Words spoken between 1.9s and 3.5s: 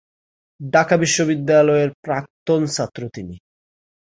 প্রাক্তন ছাত্র তিনি।